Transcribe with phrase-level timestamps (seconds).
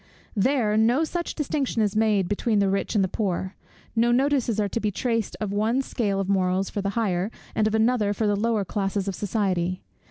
[0.35, 3.53] There, no such distinction is made between the rich and the poor.
[3.95, 7.67] No notices are to be traced of one scale of morals for the higher, and
[7.67, 9.83] of another for the lower classes of society.